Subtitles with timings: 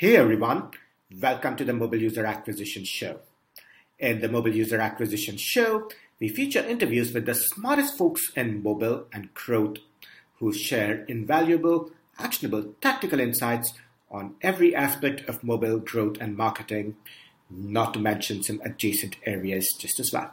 [0.00, 0.70] Hey everyone,
[1.20, 3.18] welcome to the Mobile User Acquisition Show.
[3.98, 5.90] In the Mobile User Acquisition Show,
[6.20, 9.78] we feature interviews with the smartest folks in mobile and growth
[10.38, 13.72] who share invaluable, actionable, tactical insights
[14.08, 16.94] on every aspect of mobile growth and marketing,
[17.50, 20.30] not to mention some adjacent areas just as well.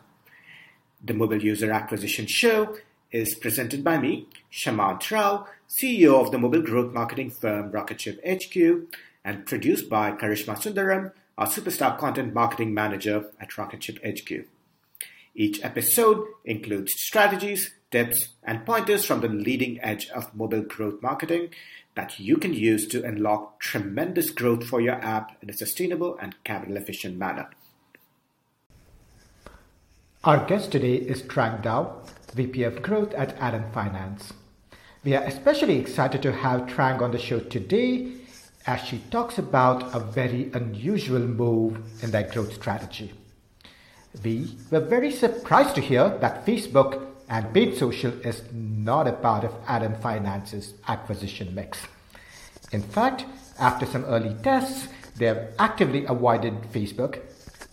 [1.03, 2.77] The Mobile User Acquisition Show
[3.11, 8.93] is presented by me, Shamanth Rao, CEO of the mobile growth marketing firm Rocketship HQ,
[9.25, 14.45] and produced by Karishma Sundaram, our superstar content marketing manager at Rocketship HQ.
[15.33, 21.49] Each episode includes strategies, tips, and pointers from the leading edge of mobile growth marketing
[21.95, 26.41] that you can use to unlock tremendous growth for your app in a sustainable and
[26.43, 27.49] capital efficient manner.
[30.23, 34.33] Our guest today is Trang Dao, VP of Growth at Atom Finance.
[35.03, 38.11] We are especially excited to have Trang on the show today
[38.67, 43.13] as she talks about a very unusual move in their growth strategy.
[44.23, 49.43] We were very surprised to hear that Facebook and paid social is not a part
[49.43, 51.79] of Atom Finance's acquisition mix.
[52.71, 53.25] In fact,
[53.59, 57.19] after some early tests, they have actively avoided Facebook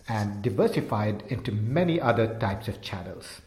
[0.09, 3.41] and diversified into many other types of channels.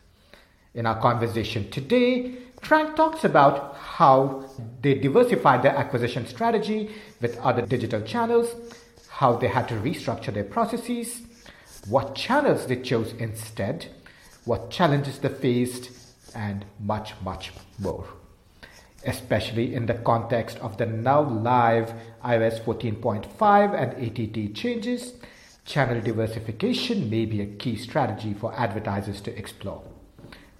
[0.73, 2.35] In our conversation today,
[2.66, 4.44] Trang talks about how
[4.81, 6.89] they diversified their acquisition strategy
[7.21, 8.55] with other digital channels,
[9.08, 11.21] how they had to restructure their processes,
[11.88, 13.86] what channels they chose instead,
[14.45, 15.91] what challenges they faced,
[16.33, 18.08] and much, much more.
[19.05, 21.93] Especially in the context of the now live
[22.23, 25.13] iOS 14.5 and ATT changes,
[25.66, 29.83] channel diversification may be a key strategy for advertisers to explore.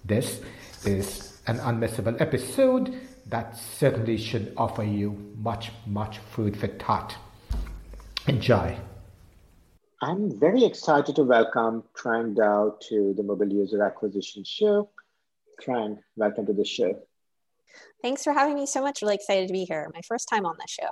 [0.04, 0.40] This
[0.84, 7.16] is an unmissable episode that certainly should offer you much, much food for thought.
[8.26, 8.76] Enjoy.
[10.02, 14.90] I'm very excited to welcome Trang Dao to the Mobile User Acquisition Show.
[15.62, 16.98] Trang, welcome to the show.
[18.02, 19.00] Thanks for having me so much.
[19.00, 19.90] Really excited to be here.
[19.94, 20.88] My first time on the show.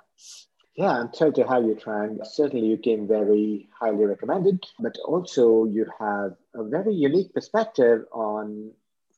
[0.77, 2.25] Yeah, I'm thrilled to have you, Trang.
[2.27, 8.73] Certainly, you came very highly recommended, but also you have a very unique perspective on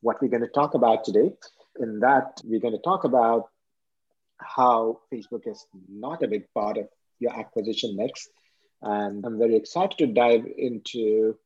[0.07, 1.33] what we're going to talk about today.
[1.81, 3.49] In that, we're going to talk about
[4.39, 6.87] how Facebook is not a big part of
[7.19, 8.29] your acquisition mix.
[8.83, 11.37] And I'm very excited to dive into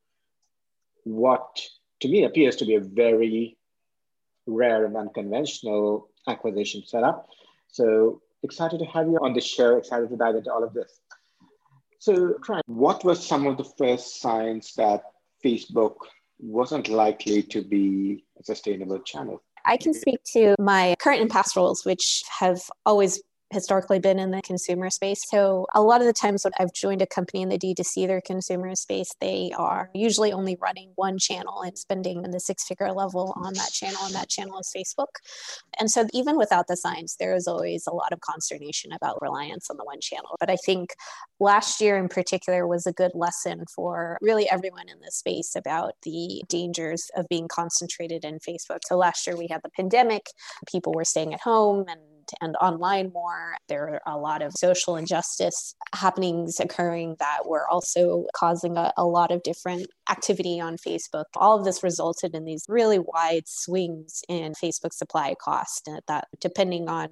[1.04, 1.49] what
[2.00, 3.56] to me appears to be a very
[4.47, 7.28] rare and unconventional acquisition setup.
[7.69, 11.00] So excited to have you on the show, excited to dive into all of this.
[11.99, 15.03] So, Trang, what were some of the first signs that
[15.44, 15.97] Facebook
[16.43, 19.43] wasn't likely to be a sustainable channel.
[19.65, 24.31] I can speak to my current and past roles, which have always historically been in
[24.31, 25.28] the consumer space.
[25.28, 28.21] So a lot of the times when I've joined a company in the D2C their
[28.21, 32.93] consumer space, they are usually only running one channel and spending in the six figure
[32.93, 35.19] level on that channel, and that channel is Facebook.
[35.78, 39.69] And so even without the signs, there is always a lot of consternation about reliance
[39.71, 40.37] on the one channel.
[40.38, 40.94] But I think
[41.41, 45.94] last year in particular was a good lesson for really everyone in this space about
[46.03, 48.81] the dangers of being concentrated in Facebook.
[48.87, 50.27] So last year we had the pandemic,
[50.71, 52.00] people were staying at home and
[52.41, 53.57] and online more.
[53.69, 59.05] There are a lot of social injustice happenings occurring that were also causing a, a
[59.05, 61.25] lot of different activity on Facebook.
[61.37, 66.89] All of this resulted in these really wide swings in Facebook supply cost that depending
[66.89, 67.09] on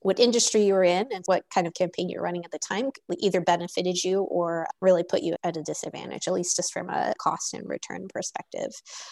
[0.00, 3.40] what industry you're in and what kind of campaign you're running at the time either
[3.40, 7.54] benefited you or really put you at a disadvantage, at least just from a cost
[7.54, 8.70] and return perspective.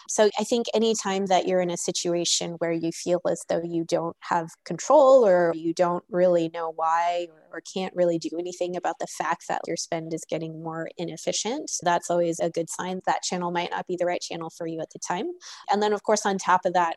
[0.09, 3.85] So I think anytime that you're in a situation where you feel as though you
[3.85, 8.99] don't have control or you don't really know why or can't really do anything about
[8.99, 13.23] the fact that your spend is getting more inefficient, that's always a good sign that
[13.23, 15.27] channel might not be the right channel for you at the time.
[15.71, 16.97] And then, of course, on top of that,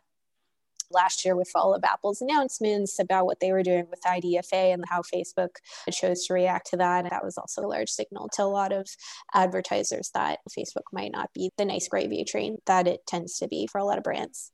[0.92, 4.84] last year with all of Apple's announcements about what they were doing with IDFA and
[4.88, 5.58] how Facebook
[5.92, 7.06] chose to react to that.
[7.06, 8.88] And that was also a large signal to a lot of
[9.34, 13.68] advertisers that Facebook might not be the nice gravy train that it tends to be
[13.68, 14.52] for a lot of brands.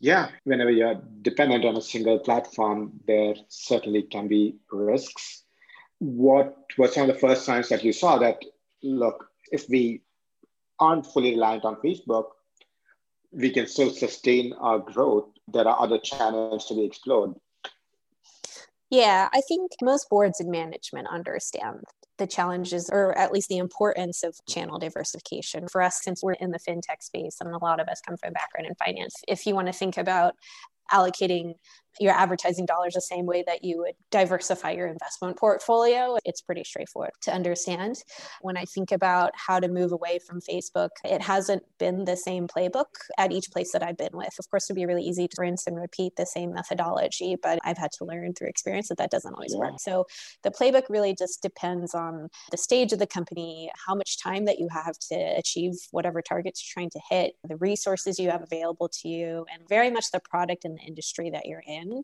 [0.00, 5.44] Yeah, whenever you're dependent on a single platform, there certainly can be risks.
[6.00, 8.42] What were some of the first signs that you saw that,
[8.82, 10.02] look, if we
[10.80, 12.30] aren't fully reliant on Facebook,
[13.32, 17.34] we can still sustain our growth, there are other channels to be explored.
[18.90, 21.82] Yeah, I think most boards and management understand
[22.18, 26.50] the challenges or at least the importance of channel diversification for us since we're in
[26.50, 29.46] the fintech space and a lot of us come from a background in finance if
[29.46, 30.34] you want to think about
[30.92, 31.54] allocating
[32.00, 36.16] your advertising dollars the same way that you would diversify your investment portfolio.
[36.24, 38.02] It's pretty straightforward to understand.
[38.40, 42.46] When I think about how to move away from Facebook, it hasn't been the same
[42.46, 42.86] playbook
[43.18, 44.34] at each place that I've been with.
[44.38, 47.78] Of course, it'd be really easy to rinse and repeat the same methodology, but I've
[47.78, 49.60] had to learn through experience that that doesn't always yeah.
[49.60, 49.74] work.
[49.78, 50.06] So
[50.42, 54.58] the playbook really just depends on the stage of the company, how much time that
[54.58, 58.88] you have to achieve whatever targets you're trying to hit, the resources you have available
[58.88, 62.02] to you, and very much the product and the industry that you're in in.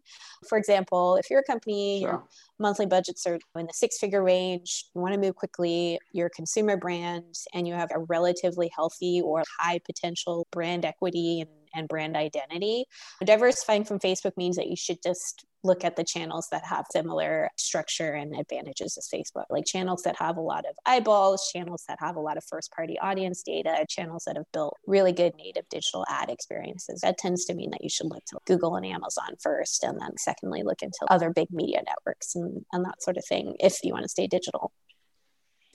[0.49, 2.11] For example, if you're a company, sure.
[2.11, 2.25] your
[2.59, 6.31] monthly budgets are in the six figure range, you want to move quickly, you're a
[6.31, 11.89] consumer brand, and you have a relatively healthy or high potential brand equity and and
[11.89, 12.85] brand identity.
[13.25, 17.51] Diversifying from Facebook means that you should just look at the channels that have similar
[17.57, 21.99] structure and advantages as Facebook, like channels that have a lot of eyeballs, channels that
[22.01, 25.69] have a lot of first party audience data, channels that have built really good native
[25.69, 27.01] digital ad experiences.
[27.01, 30.17] That tends to mean that you should look to Google and Amazon first, and then
[30.17, 33.93] secondly, look into other big media networks and, and that sort of thing if you
[33.93, 34.73] want to stay digital.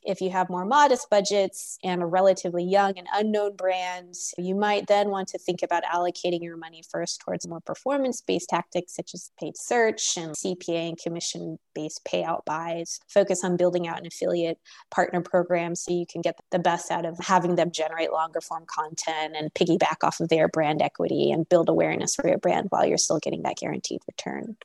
[0.06, 4.88] If you have more modest budgets and a relatively young and unknown brand, you might
[4.88, 9.14] then want to think about allocating your money first towards more performance based tactics such
[9.14, 13.00] as paid search and CPA and commission based payout buys.
[13.08, 14.60] Focus on building out an affiliate
[14.92, 18.66] partner program so you can get the best out of having them generate longer form
[18.68, 22.86] content and piggyback off of their brand equity and build awareness for your brand while
[22.86, 24.58] you're still getting that guaranteed return.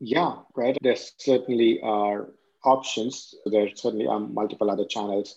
[0.00, 0.76] Yeah, right.
[0.82, 2.28] There certainly are
[2.64, 3.34] options.
[3.46, 5.36] There certainly are multiple other channels,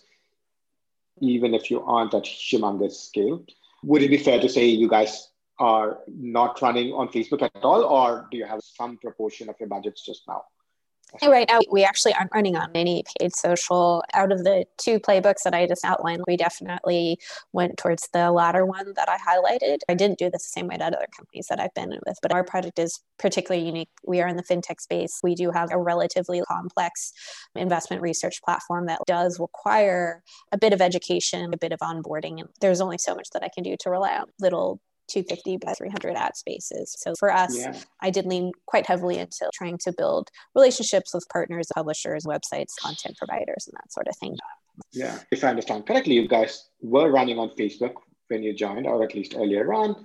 [1.20, 3.44] even if you aren't at humongous scale.
[3.82, 5.28] Would it be fair to say you guys
[5.58, 9.68] are not running on Facebook at all, or do you have some proportion of your
[9.68, 10.44] budgets just now?
[11.22, 14.02] Right now, we actually aren't running on any paid social.
[14.12, 17.18] Out of the two playbooks that I just outlined, we definitely
[17.52, 19.78] went towards the latter one that I highlighted.
[19.88, 22.32] I didn't do this the same way that other companies that I've been with, but
[22.32, 23.88] our product is particularly unique.
[24.06, 25.20] We are in the fintech space.
[25.22, 27.12] We do have a relatively complex
[27.54, 30.22] investment research platform that does require
[30.52, 32.40] a bit of education, a bit of onboarding.
[32.40, 35.72] And there's only so much that I can do to rely on little 250 by
[35.72, 36.94] 300 ad spaces.
[36.98, 37.78] So for us, yeah.
[38.00, 43.16] I did lean quite heavily into trying to build relationships with partners, publishers, websites, content
[43.16, 44.36] providers, and that sort of thing.
[44.92, 47.94] Yeah, if I understand correctly, you guys were running on Facebook
[48.28, 50.04] when you joined, or at least earlier on.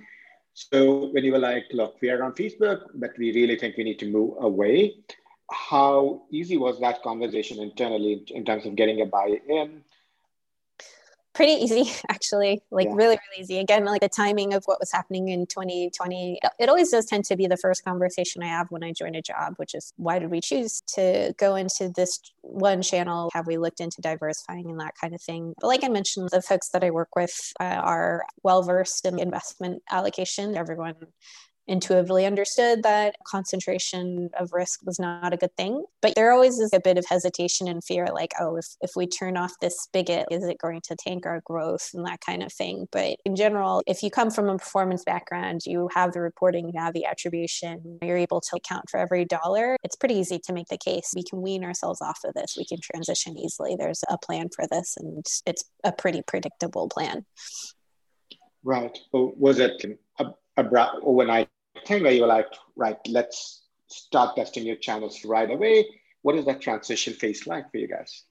[0.54, 3.84] So when you were like, look, we are on Facebook, but we really think we
[3.84, 4.96] need to move away.
[5.50, 9.82] How easy was that conversation internally in terms of getting a buy in?
[11.34, 12.94] Pretty easy actually like yeah.
[12.94, 13.58] really really easy.
[13.58, 17.36] Again like the timing of what was happening in 2020 it always does tend to
[17.36, 20.30] be the first conversation i have when i join a job which is why did
[20.30, 23.30] we choose to go into this one channel?
[23.32, 25.54] Have we looked into diversifying and that kind of thing?
[25.60, 29.18] But like i mentioned the folks that i work with uh, are well versed in
[29.18, 30.56] investment allocation.
[30.56, 30.94] Everyone
[31.66, 35.84] intuitively understood that concentration of risk was not a good thing.
[36.00, 39.06] But there always is a bit of hesitation and fear like, oh, if, if we
[39.06, 42.52] turn off this spigot, is it going to tank our growth and that kind of
[42.52, 42.88] thing?
[42.90, 46.80] But in general, if you come from a performance background, you have the reporting, you
[46.80, 50.68] have the attribution, you're able to account for every dollar, it's pretty easy to make
[50.68, 51.12] the case.
[51.14, 53.76] We can wean ourselves off of this, we can transition easily.
[53.76, 57.24] There's a plan for this, and it's a pretty predictable plan.
[58.64, 58.96] Right.
[59.12, 59.84] Well, was it
[60.18, 60.24] a,
[60.56, 61.48] a overnight
[61.86, 65.86] thing where you were like, right, let's start testing your channels right away?
[66.22, 68.24] What is that transition phase like for you guys?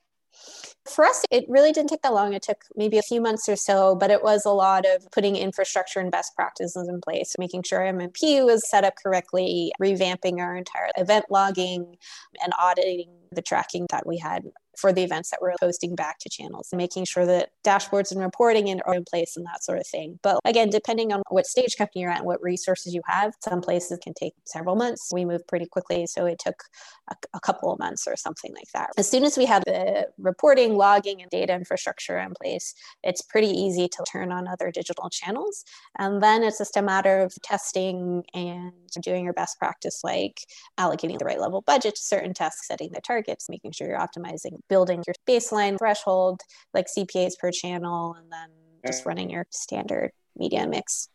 [0.89, 2.33] For us, it really didn't take that long.
[2.33, 5.35] It took maybe a few months or so, but it was a lot of putting
[5.35, 10.55] infrastructure and best practices in place, making sure MMP was set up correctly, revamping our
[10.55, 11.97] entire event logging,
[12.43, 14.43] and auditing the tracking that we had
[14.81, 18.81] for the events that we're posting back to channels, making sure that dashboards and reporting
[18.81, 20.19] are in place and that sort of thing.
[20.23, 23.61] But again, depending on what stage company you're at and what resources you have, some
[23.61, 25.11] places can take several months.
[25.13, 26.63] We move pretty quickly, so it took
[27.09, 28.89] a, a couple of months or something like that.
[28.97, 32.73] As soon as we have the reporting, logging, and data infrastructure in place,
[33.03, 35.63] it's pretty easy to turn on other digital channels.
[35.99, 40.41] And then it's just a matter of testing and doing your best practice, like
[40.79, 44.59] allocating the right level budget to certain tasks, setting the targets, making sure you're optimizing
[44.71, 46.39] building your baseline threshold,
[46.73, 48.49] like CPAs per channel, and then
[48.85, 51.09] just running your standard media mix.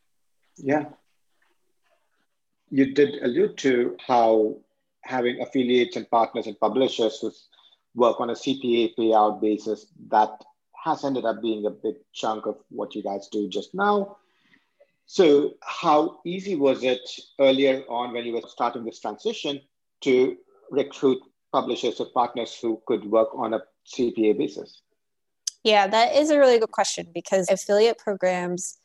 [0.58, 0.84] Yeah.
[2.70, 4.58] You did allude to how
[5.02, 7.32] having affiliates and partners and publishers who
[7.94, 10.44] work on a CPA payout basis, that
[10.84, 14.18] has ended up being a big chunk of what you guys do just now.
[15.06, 17.08] So, how easy was it
[17.40, 19.60] earlier on when you were starting this transition
[20.02, 20.36] to
[20.70, 21.22] recruit
[21.52, 24.82] publishers or partners who could work on a CPA basis?
[25.64, 28.78] Yeah, that is a really good question because affiliate programs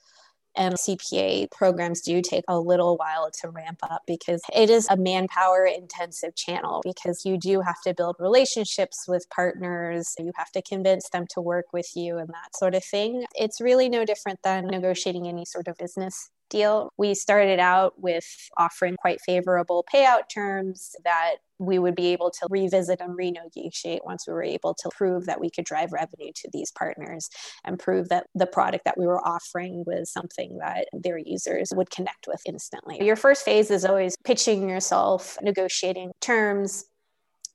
[0.55, 4.97] and CPA programs do take a little while to ramp up because it is a
[4.97, 10.13] manpower intensive channel because you do have to build relationships with partners.
[10.19, 13.23] You have to convince them to work with you and that sort of thing.
[13.35, 16.91] It's really no different than negotiating any sort of business deal.
[16.97, 18.27] We started out with
[18.57, 24.25] offering quite favorable payout terms that we would be able to revisit and renegotiate once
[24.27, 27.29] we were able to prove that we could drive revenue to these partners
[27.63, 31.89] and prove that the product that we were offering was something that their users would
[31.91, 32.97] connect with instantly.
[33.03, 36.85] Your first phase is always pitching yourself, negotiating terms,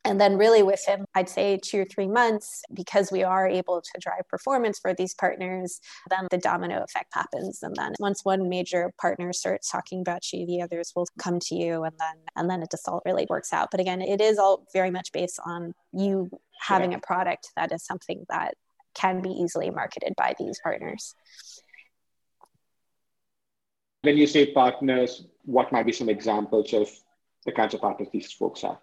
[0.06, 4.00] and then, really, within I'd say two or three months, because we are able to
[4.00, 7.58] drive performance for these partners, then the domino effect happens.
[7.62, 11.56] And then, once one major partner starts talking about you, the others will come to
[11.56, 13.68] you, and then and then it just all really works out.
[13.72, 17.84] But again, it is all very much based on you having a product that is
[17.84, 18.54] something that
[18.94, 21.14] can be easily marketed by these partners.
[24.02, 26.88] When you say partners, what might be some examples of
[27.44, 28.78] the kinds of partners these folks are?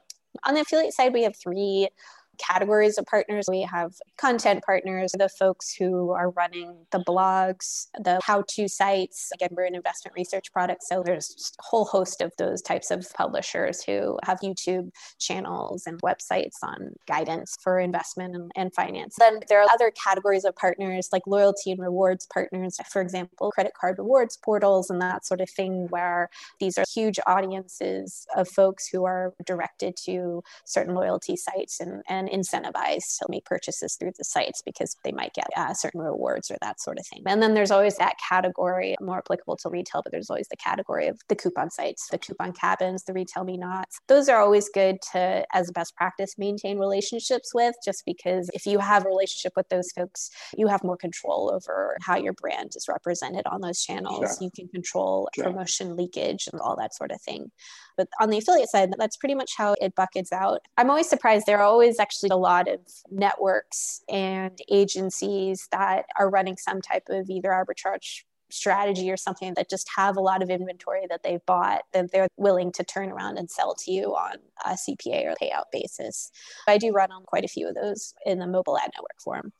[0.45, 1.89] On the affiliate side, we have three
[2.37, 3.45] categories of partners.
[3.49, 9.29] We have content partners, the folks who are running the blogs, the how to sites.
[9.33, 10.83] Again, we're an investment research product.
[10.83, 16.01] So there's a whole host of those types of publishers who have YouTube channels and
[16.01, 19.15] websites on guidance for investment and, and finance.
[19.19, 23.73] Then there are other categories of partners like loyalty and rewards partners, for example, credit
[23.79, 28.87] card rewards portals and that sort of thing, where these are huge audiences of folks
[28.87, 34.11] who are directed to certain loyalty sites and, and and incentivized to make purchases through
[34.17, 37.23] the sites because they might get uh, certain rewards or that sort of thing.
[37.25, 41.07] And then there's always that category, more applicable to retail, but there's always the category
[41.07, 43.99] of the coupon sites, the coupon cabins, the retail me nots.
[44.07, 48.65] Those are always good to, as a best practice, maintain relationships with, just because if
[48.65, 52.71] you have a relationship with those folks, you have more control over how your brand
[52.75, 54.19] is represented on those channels.
[54.19, 54.37] Sure.
[54.41, 55.45] You can control sure.
[55.45, 57.51] promotion leakage and all that sort of thing.
[57.97, 60.61] But on the affiliate side, that's pretty much how it buckets out.
[60.77, 61.45] I'm always surprised.
[61.45, 62.79] There are always actually a lot of
[63.09, 69.69] networks and agencies that are running some type of either arbitrage strategy or something that
[69.69, 73.37] just have a lot of inventory that they've bought that they're willing to turn around
[73.37, 76.31] and sell to you on a CPA or payout basis.
[76.67, 79.53] I do run on quite a few of those in the mobile ad network forum.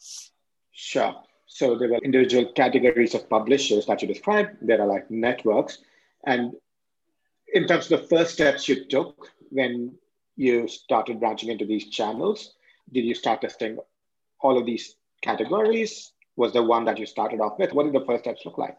[0.71, 1.15] Sure.
[1.47, 4.57] So there were individual categories of publishers that you described.
[4.61, 5.79] There are like networks.
[6.25, 6.53] And
[7.53, 9.95] in terms of the first steps you took when
[10.35, 12.53] you started branching into these channels,
[12.91, 13.77] did you start testing
[14.39, 16.11] all of these categories?
[16.35, 17.73] Was the one that you started off with?
[17.73, 18.77] What did the first steps look like?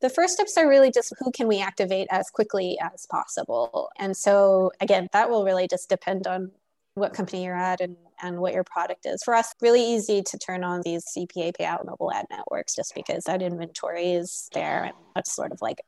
[0.00, 3.88] The first steps are really just who can we activate as quickly as possible.
[3.98, 6.50] And so, again, that will really just depend on
[6.94, 9.22] what company you're at and, and what your product is.
[9.22, 13.24] For us, really easy to turn on these CPA payout mobile ad networks just because
[13.24, 15.80] that inventory is there and that's sort of like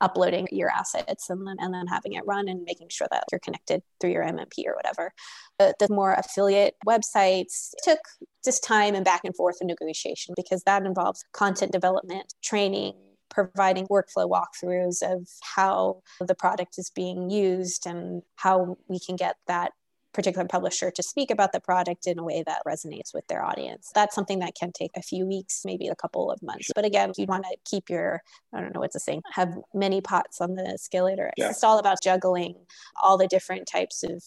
[0.00, 3.38] uploading your assets and then and then having it run and making sure that you're
[3.40, 5.12] connected through your MMP or whatever.
[5.58, 8.00] But the more affiliate websites took
[8.44, 12.94] just time and back and forth and negotiation because that involves content development, training,
[13.30, 19.36] providing workflow walkthroughs of how the product is being used and how we can get
[19.46, 19.72] that
[20.16, 23.90] particular publisher to speak about the product in a way that resonates with their audience.
[23.94, 26.70] That's something that can take a few weeks, maybe a couple of months.
[26.74, 30.00] But again, you want to keep your, I don't know what's the saying, have many
[30.00, 31.50] pots on the skillet, or yeah.
[31.50, 32.56] it's all about juggling
[33.00, 34.24] all the different types of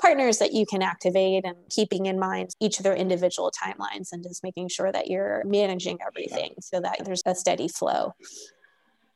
[0.00, 4.22] partners that you can activate and keeping in mind each of their individual timelines and
[4.22, 8.14] just making sure that you're managing everything so that there's a steady flow.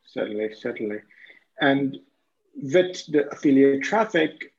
[0.06, 0.98] Certainly, certainly.
[1.60, 1.98] And
[2.56, 4.53] with the affiliate traffic,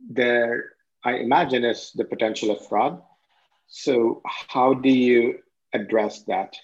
[0.00, 0.72] there,
[1.04, 3.02] I imagine, is the potential of fraud.
[3.66, 5.38] So, how do you
[5.72, 6.56] address that?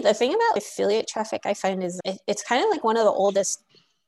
[0.00, 3.10] The thing about affiliate traffic I find is it's kind of like one of the
[3.10, 3.64] oldest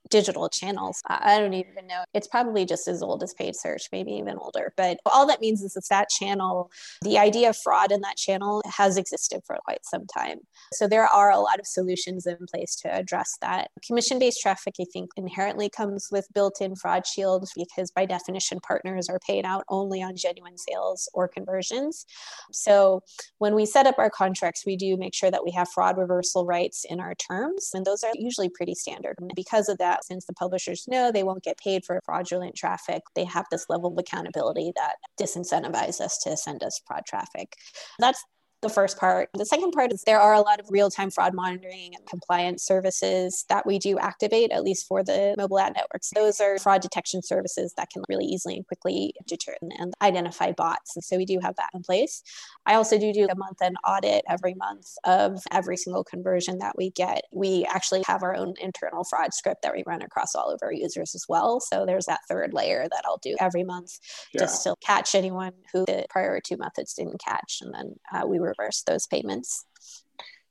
[0.09, 1.01] digital channels.
[1.07, 2.05] I don't even know.
[2.15, 4.73] It's probably just as old as paid search, maybe even older.
[4.77, 6.71] But all that means is that that channel,
[7.03, 10.39] the idea of fraud in that channel has existed for quite some time.
[10.73, 13.71] So there are a lot of solutions in place to address that.
[13.87, 18.61] Commission based traffic, I think, inherently comes with built in fraud shields because by definition,
[18.61, 22.07] partners are paid out only on genuine sales or conversions.
[22.53, 23.03] So
[23.39, 26.47] when we set up our contracts, we do make sure that we have fraud reversal
[26.47, 27.71] rights in our terms.
[27.75, 29.17] And those are usually pretty standard.
[29.19, 32.55] And because of that, that since the publishers know they won't get paid for fraudulent
[32.55, 37.57] traffic, they have this level of accountability that disincentivizes us to send us fraud traffic.
[37.99, 38.25] That's
[38.63, 39.31] the first part.
[39.35, 42.65] The second part is there are a lot of real time fraud monitoring and compliance
[42.65, 46.11] services that we do activate, at least for the mobile ad networks.
[46.15, 50.97] Those are fraud detection services that can really easily and quickly deter and identify bots.
[50.97, 52.23] And so we do have that in place.
[52.67, 56.77] I also do do a month end audit every month of every single conversion that
[56.77, 57.25] we get.
[57.33, 60.73] We actually have our own internal fraud script that we run across all of our
[60.73, 61.61] users as well.
[61.61, 63.99] So there's that third layer that I'll do every month
[64.35, 64.43] yeah.
[64.43, 67.59] just to catch anyone who the prior two methods didn't catch.
[67.63, 69.65] And then uh, we reverse those payments.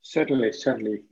[0.02, 1.04] Certainly, certainly.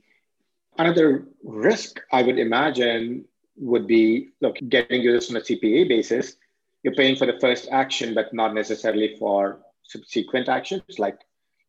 [0.78, 3.24] Another risk I would imagine
[3.56, 6.36] would be look, getting users on a CPA basis.
[6.82, 10.82] You're paying for the first action, but not necessarily for subsequent actions.
[10.98, 11.18] Like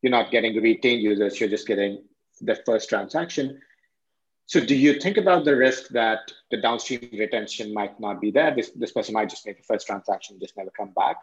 [0.02, 2.02] you're not getting retained users, you're just getting
[2.40, 3.60] the first transaction.
[4.46, 8.54] So do you think about the risk that the downstream retention might not be there?
[8.54, 11.18] This, this person might just make the first transaction, just never come back.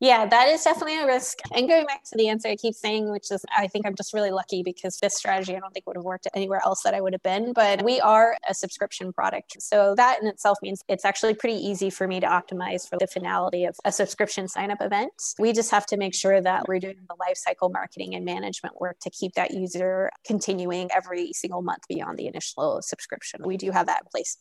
[0.00, 1.40] Yeah, that is definitely a risk.
[1.54, 4.14] And going back to the answer I keep saying, which is I think I'm just
[4.14, 7.02] really lucky because this strategy I don't think would have worked anywhere else that I
[7.02, 7.52] would have been.
[7.52, 9.60] But we are a subscription product.
[9.60, 13.06] So that in itself means it's actually pretty easy for me to optimize for the
[13.06, 15.12] finality of a subscription sign up event.
[15.38, 19.00] We just have to make sure that we're doing the lifecycle marketing and management work
[19.00, 23.42] to keep that user continuing every single month beyond the initial subscription.
[23.44, 24.38] We do have that in place.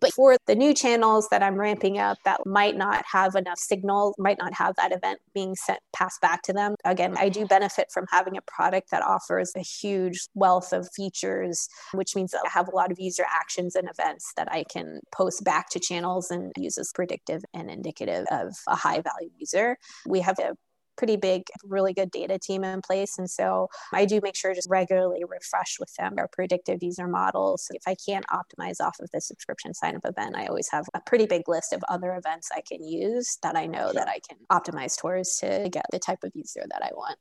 [0.00, 4.14] But for the new channels that I'm ramping up that might not have enough signal,
[4.18, 6.74] might not have that event being sent passed back to them.
[6.84, 11.68] Again, I do benefit from having a product that offers a huge wealth of features,
[11.92, 15.00] which means that I have a lot of user actions and events that I can
[15.12, 19.76] post back to channels and use as predictive and indicative of a high value user.
[20.06, 20.54] We have a
[20.98, 23.18] pretty big, really good data team in place.
[23.18, 27.70] And so I do make sure just regularly refresh with them our predictive user models.
[27.72, 31.00] If I can't optimize off of the subscription sign up event, I always have a
[31.00, 34.38] pretty big list of other events I can use that I know that I can
[34.50, 37.18] optimize towards to get the type of user that I want.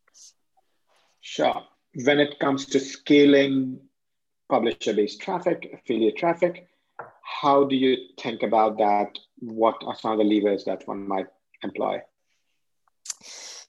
[1.22, 1.64] Sure.
[2.04, 3.80] When it comes to scaling
[4.50, 6.68] publisher based traffic, affiliate traffic,
[7.22, 9.20] how do you think about that?
[9.40, 11.28] What are some of the levers that one might
[11.62, 12.02] employ?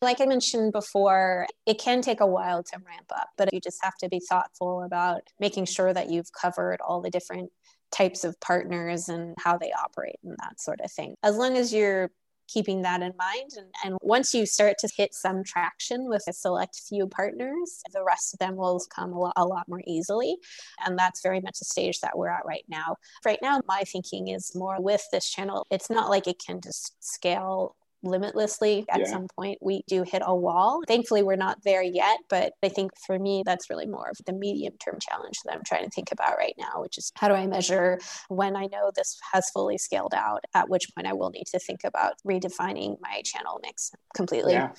[0.01, 3.83] Like I mentioned before, it can take a while to ramp up, but you just
[3.83, 7.51] have to be thoughtful about making sure that you've covered all the different
[7.91, 11.15] types of partners and how they operate and that sort of thing.
[11.25, 12.11] As long as you're
[12.49, 13.51] keeping that in mind.
[13.57, 18.03] And, and once you start to hit some traction with a select few partners, the
[18.03, 20.37] rest of them will come a lot, a lot more easily.
[20.85, 22.97] And that's very much the stage that we're at right now.
[23.25, 26.97] Right now, my thinking is more with this channel, it's not like it can just
[27.01, 29.07] scale limitlessly at yeah.
[29.07, 30.83] some point we do hit a wall.
[30.87, 34.33] Thankfully we're not there yet but i think for me that's really more of the
[34.33, 37.35] medium term challenge that i'm trying to think about right now which is how do
[37.35, 41.31] i measure when i know this has fully scaled out at which point i will
[41.31, 44.53] need to think about redefining my channel mix completely.
[44.53, 44.71] Yeah.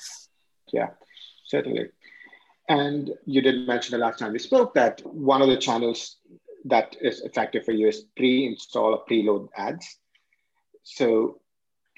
[0.71, 0.87] Yeah
[1.49, 1.89] certainly.
[2.69, 6.17] And you did mention the last time we spoke that one of the channels
[6.65, 9.97] that is effective for you is pre-install or preload ads.
[10.83, 11.39] So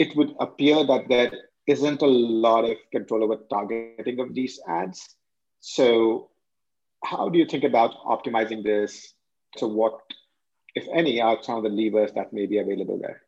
[0.02, 1.32] it would appear that there
[1.68, 5.16] isn't a lot of control over targeting of these ads.
[5.60, 6.30] So,
[7.04, 9.14] how do you think about optimizing this?
[9.58, 10.00] So, what,
[10.74, 13.22] if any, are some of the levers that may be available there?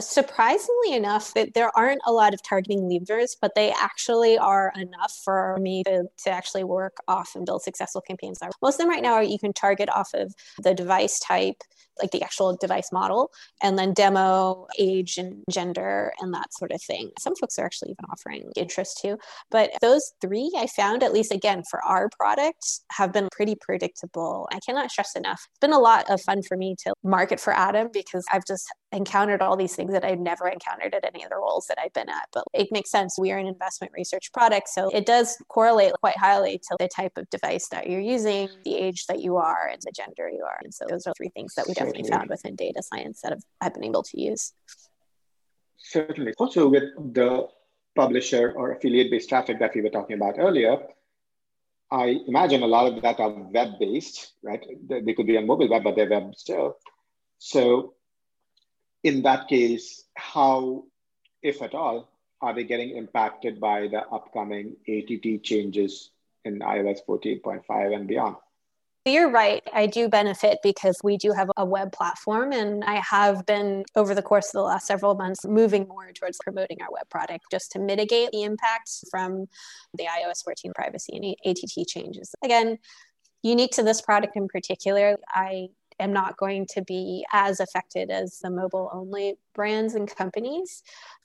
[0.00, 5.12] Surprisingly enough that there aren't a lot of targeting levers but they actually are enough
[5.24, 9.02] for me to, to actually work off and build successful campaigns most of them right
[9.02, 11.62] now are you can target off of the device type
[12.00, 13.30] like the actual device model,
[13.62, 17.10] and then demo, age, and gender, and that sort of thing.
[17.18, 19.18] Some folks are actually even offering interest too.
[19.50, 24.48] But those three I found, at least again for our product, have been pretty predictable.
[24.52, 25.46] I cannot stress enough.
[25.50, 28.72] It's been a lot of fun for me to market for Atom because I've just
[28.92, 31.92] encountered all these things that I've never encountered at any of the roles that I've
[31.92, 32.28] been at.
[32.32, 33.18] But it makes sense.
[33.18, 34.68] We are an investment research product.
[34.68, 38.76] So it does correlate quite highly to the type of device that you're using, the
[38.76, 40.58] age that you are, and the gender you are.
[40.62, 43.44] And so those are three things that we definitely found within data science that I've,
[43.60, 44.52] I've been able to use.
[45.78, 46.34] Certainly.
[46.38, 47.48] Also, with the
[47.96, 50.78] publisher or affiliate based traffic that we were talking about earlier,
[51.90, 54.64] I imagine a lot of that are web based, right?
[54.88, 56.76] They could be on mobile web, but they're web still.
[57.38, 57.94] So,
[59.02, 60.84] in that case, how,
[61.42, 62.08] if at all,
[62.40, 66.10] are they getting impacted by the upcoming ATT changes
[66.44, 68.36] in iOS 14.5 and beyond?
[69.04, 69.62] You're right.
[69.72, 74.14] I do benefit because we do have a web platform, and I have been over
[74.14, 77.72] the course of the last several months moving more towards promoting our web product just
[77.72, 79.46] to mitigate the impacts from
[79.94, 82.32] the iOS 14 privacy and ATT changes.
[82.44, 82.78] Again,
[83.42, 88.38] unique to this product in particular, I am not going to be as affected as
[88.40, 90.82] the mobile only brands and companies.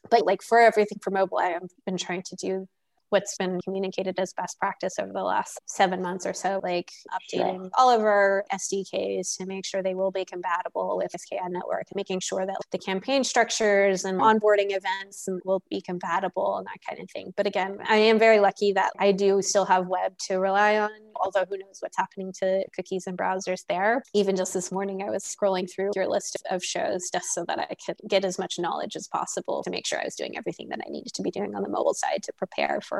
[0.09, 2.67] But like for everything for mobile, I have been trying to do
[3.09, 7.57] what's been communicated as best practice over the last seven months or so, like updating
[7.57, 7.69] sure.
[7.77, 12.19] all of our SDKs to make sure they will be compatible with SKAd network, making
[12.19, 17.09] sure that the campaign structures and onboarding events will be compatible and that kind of
[17.09, 17.33] thing.
[17.35, 20.89] But again, I am very lucky that I do still have web to rely on,
[21.15, 24.03] although who knows what's happening to cookies and browsers there.
[24.13, 27.59] Even just this morning, I was scrolling through your list of shows just so that
[27.59, 30.69] I could get as much knowledge as possible to make sure I was doing everything
[30.69, 32.96] that I needed to be doing on the mobile side to prepare for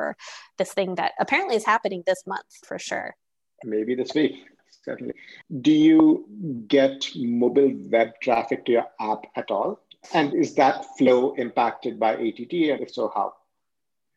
[0.58, 3.14] this thing that apparently is happening this month for sure.
[3.64, 4.34] Maybe this week.
[4.84, 5.14] Certainly.
[5.60, 6.24] Do you
[6.66, 9.80] get mobile web traffic to your app at all?
[10.14, 12.52] And is that flow impacted by ATT?
[12.72, 13.34] And if so, how?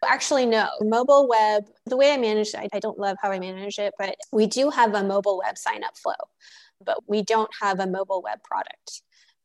[0.06, 0.68] Actually, no.
[0.82, 4.16] Mobile web, the way I manage it, I don't love how I manage it, but
[4.32, 6.22] we do have a mobile web sign up flow,
[6.84, 9.02] but we don't have a mobile web product.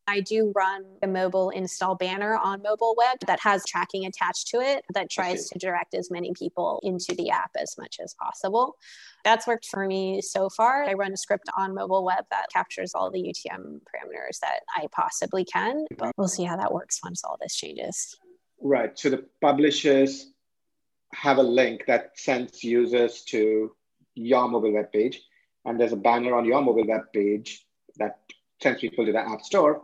[0.09, 4.61] I do run a mobile install banner on mobile web that has tracking attached to
[4.61, 8.77] it that tries to direct as many people into the app as much as possible.
[9.25, 10.85] That's worked for me so far.
[10.85, 14.87] I run a script on mobile web that captures all the UTM parameters that I
[14.93, 18.15] possibly can, but we'll see how that works once all this changes.
[18.61, 18.97] Right.
[18.97, 20.31] So the publishers
[21.13, 23.75] have a link that sends users to
[24.15, 25.21] your mobile web page,
[25.65, 27.65] and there's a banner on your mobile web page
[27.97, 28.19] that
[28.61, 29.81] sends people to the App Store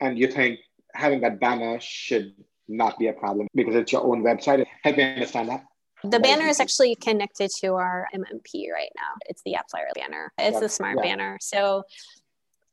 [0.00, 0.60] and you think
[0.94, 2.34] having that banner should
[2.68, 4.64] not be a problem because it's your own website.
[4.82, 5.64] Help me understand that.
[6.02, 9.12] The banner is actually connected to our MMP right now.
[9.26, 10.32] It's the AppsFlyer banner.
[10.38, 11.02] It's the smart yeah.
[11.02, 11.38] banner.
[11.40, 11.82] So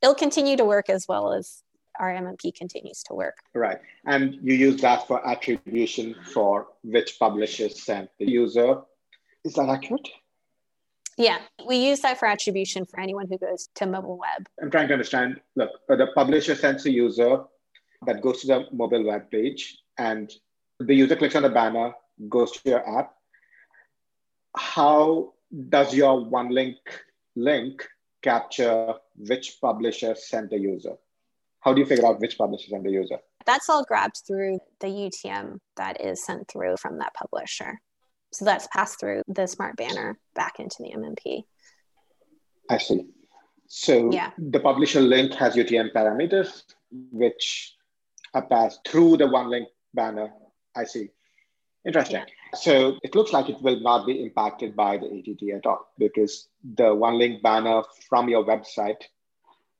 [0.00, 1.62] it'll continue to work as well as
[2.00, 3.36] our MMP continues to work.
[3.54, 3.78] Right.
[4.06, 8.80] And you use that for attribution for which publishers sent the user.
[9.44, 10.08] Is that accurate?
[11.18, 14.48] Yeah, we use that for attribution for anyone who goes to mobile web.
[14.62, 15.40] I'm trying to understand.
[15.56, 17.42] Look, the publisher sends a user
[18.06, 20.32] that goes to the mobile web page, and
[20.78, 21.92] the user clicks on the banner,
[22.28, 23.14] goes to your app.
[24.56, 25.32] How
[25.68, 26.76] does your OneLink
[27.34, 27.86] link
[28.22, 30.94] capture which publisher sent the user?
[31.60, 33.18] How do you figure out which publisher sent the user?
[33.44, 37.80] That's all grabbed through the UTM that is sent through from that publisher.
[38.32, 41.44] So that's passed through the smart banner back into the MMP.
[42.70, 43.06] I see.
[43.68, 44.30] So yeah.
[44.38, 47.74] the publisher link has UTM parameters, which
[48.34, 50.30] are passed through the OneLink banner.
[50.76, 51.10] I see.
[51.86, 52.16] Interesting.
[52.26, 52.58] Yeah.
[52.58, 56.48] So it looks like it will not be impacted by the ATT at all because
[56.74, 59.02] the OneLink banner from your website,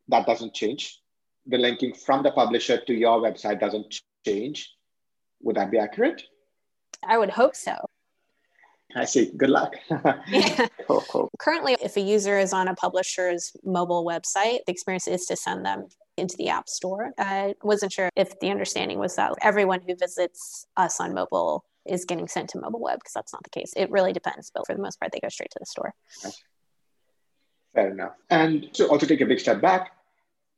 [0.09, 1.01] that doesn't change.
[1.47, 4.71] The linking from the publisher to your website doesn't change.
[5.43, 6.23] Would that be accurate?
[7.07, 7.88] I would hope so.
[8.97, 9.31] I see.
[9.37, 9.75] Good luck.
[10.29, 10.67] yeah.
[10.87, 11.29] Cool, cool.
[11.39, 15.67] Currently, if a user is on a publisher's mobile website, the experience is to send
[15.67, 17.13] them into the App Store.
[17.19, 22.07] I wasn't sure if the understanding was that everyone who visits us on mobile is
[22.07, 23.75] getting sent to mobile web because that's not the case.
[23.77, 25.95] It really depends, but for the most part, they go straight to the store.
[27.75, 28.15] Fair enough.
[28.31, 29.93] And to also take a big step back,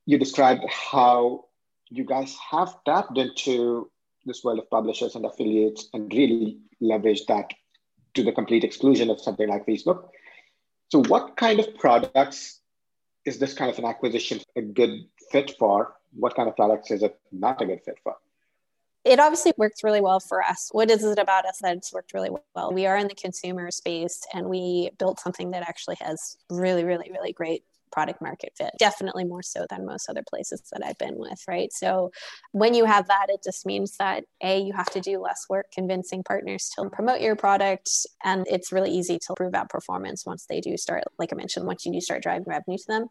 [0.06, 1.46] you described how
[1.88, 3.90] you guys have tapped into
[4.26, 7.50] this world of publishers and affiliates and really leveraged that
[8.14, 10.08] to the complete exclusion of something like Facebook.
[10.90, 12.60] So, what kind of products
[13.24, 15.94] is this kind of an acquisition a good fit for?
[16.12, 18.16] What kind of products is it not a good fit for?
[19.04, 20.68] It obviously works really well for us.
[20.72, 22.72] What is it about us that it's worked really well?
[22.72, 27.10] We are in the consumer space and we built something that actually has really, really,
[27.10, 31.18] really great product market fit definitely more so than most other places that i've been
[31.18, 31.72] with right?
[31.72, 32.10] So
[32.52, 35.66] when you have that it just means that a you have to do less work
[35.72, 37.90] convincing partners to promote your product
[38.24, 41.66] and it's really easy to prove out performance once they do start like i mentioned
[41.66, 43.08] once you do start driving revenue to them.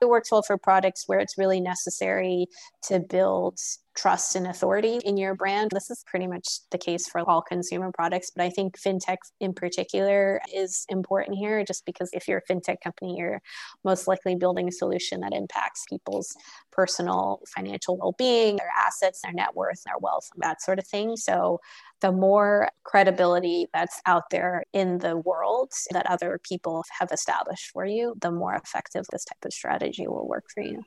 [0.00, 2.46] It works well for products where it's really necessary
[2.88, 3.60] to build
[3.94, 5.70] trust and authority in your brand.
[5.72, 9.52] This is pretty much the case for all consumer products, but I think fintech in
[9.52, 13.42] particular is important here just because if you're a fintech company, you're
[13.84, 16.34] most likely building a solution that impacts people's
[16.70, 21.16] personal financial well being, their assets, their net worth, their wealth, that sort of thing.
[21.16, 21.60] So
[22.00, 27.84] the more credibility that's out there in the world that other people have established for
[27.84, 30.82] you, the more effective this type of strategy will work for you.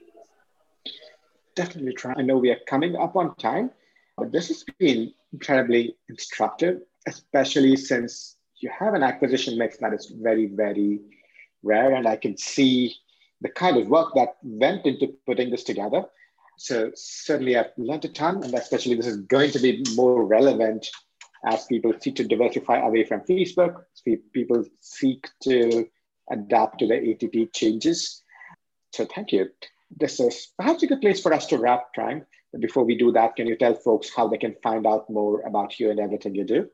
[1.56, 2.14] Definitely try.
[2.18, 3.72] I know we are coming up on time,
[4.18, 10.14] but this has been incredibly instructive, especially since you have an acquisition mix that is
[10.22, 11.00] very, very
[11.64, 11.96] rare.
[11.96, 12.96] And I can see
[13.42, 16.04] the kind of work that went into putting this together.
[16.58, 20.88] So certainly I've learned a ton, and especially this is going to be more relevant
[21.46, 23.84] as people seek to diversify away from Facebook,
[24.34, 25.88] people seek to
[26.32, 28.24] adapt to the ATT changes.
[28.94, 29.50] So thank you.
[29.96, 32.26] This is perhaps a good place for us to wrap, Trang.
[32.52, 35.42] But before we do that, can you tell folks how they can find out more
[35.42, 36.70] about you and everything you do?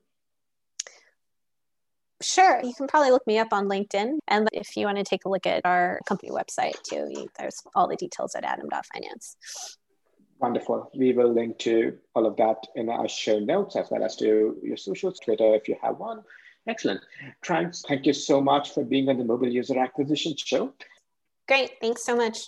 [2.22, 2.62] Sure.
[2.64, 4.20] You can probably look me up on LinkedIn.
[4.28, 7.88] And if you want to take a look at our company website too, there's all
[7.88, 9.38] the details at atom.finance.
[10.40, 10.92] Wonderful.
[10.96, 14.58] We will link to all of that in our show notes as well as to
[14.64, 16.24] your socials, Twitter if you have one.
[16.68, 17.02] Excellent.
[17.44, 20.74] Trang, thank you so much for being on the Mobile User Acquisition Show.
[21.48, 21.72] Great.
[21.82, 22.48] Thanks so much.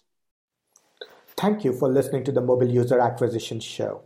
[1.36, 4.02] Thank you for listening to the Mobile User Acquisition Show.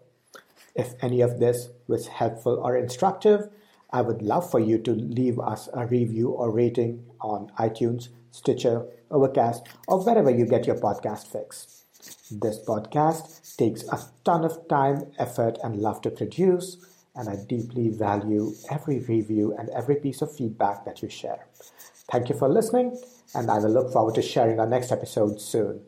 [0.76, 3.50] If any of this was helpful or instructive,
[3.92, 8.86] I would love for you to leave us a review or rating on iTunes, Stitcher,
[9.12, 11.84] Overcast, or wherever you get your podcast fix.
[12.32, 16.78] This podcast takes a ton of time, effort, and love to produce,
[17.16, 21.48] and I deeply value every review and every piece of feedback that you share.
[22.12, 23.02] Thank you for listening,
[23.36, 25.82] and I will look forward to sharing our next episode soon.